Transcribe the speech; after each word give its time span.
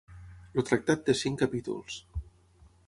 El 0.61 0.65
tractat 0.69 1.03
té 1.09 1.15
cinc 1.21 1.39
capítols. 1.43 2.01